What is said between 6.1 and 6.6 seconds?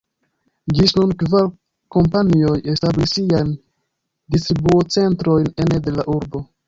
urbo.